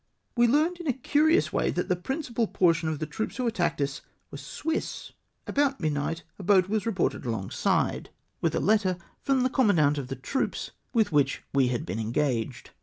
[0.35, 3.79] We learned in a curious way that the principal portion of the troops Avho attacked
[3.81, 5.11] us were Swiss!
[5.45, 8.09] About nndnight a boat was reported alongside
[8.41, 8.97] with a FALL IN WITH THE CYRENE.
[8.97, 12.71] 331 letter from the commandant of the troops with whicli we had been engaged.